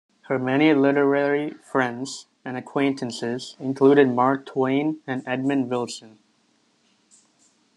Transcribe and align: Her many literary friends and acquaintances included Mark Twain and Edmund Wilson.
Her 0.29 0.39
many 0.39 0.73
literary 0.73 1.51
friends 1.61 2.25
and 2.43 2.57
acquaintances 2.57 3.55
included 3.59 4.09
Mark 4.15 4.47
Twain 4.47 4.97
and 5.05 5.21
Edmund 5.27 5.69
Wilson. 5.69 6.17